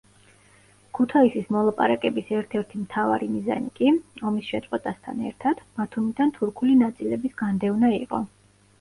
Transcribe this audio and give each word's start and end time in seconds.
ქუთაისის 0.99 1.51
მოლაპარაკების 1.55 2.31
ერთ-ერთი 2.37 2.81
მთავარი 2.87 3.29
მიზანი 3.35 3.71
კი, 3.77 3.93
ომის 4.31 4.51
შეწყვეტასთან 4.55 5.23
ერთად, 5.31 5.65
ბათუმიდან 5.79 6.37
თურქული 6.43 6.83
ნაწილების 6.85 7.41
განდევნა 7.47 7.97
იყო. 8.05 8.29